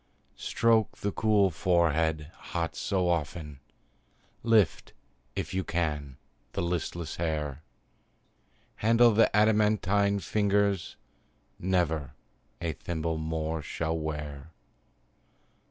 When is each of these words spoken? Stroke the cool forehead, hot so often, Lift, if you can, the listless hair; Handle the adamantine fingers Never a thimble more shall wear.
Stroke 0.37 0.97
the 0.97 1.11
cool 1.11 1.51
forehead, 1.51 2.31
hot 2.33 2.75
so 2.75 3.07
often, 3.07 3.59
Lift, 4.41 4.93
if 5.35 5.53
you 5.53 5.63
can, 5.63 6.17
the 6.53 6.61
listless 6.63 7.17
hair; 7.17 7.61
Handle 8.77 9.11
the 9.11 9.29
adamantine 9.31 10.17
fingers 10.17 10.95
Never 11.59 12.15
a 12.59 12.73
thimble 12.73 13.19
more 13.19 13.61
shall 13.61 13.95
wear. 13.95 14.49